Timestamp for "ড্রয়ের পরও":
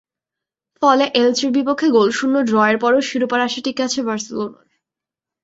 2.43-3.01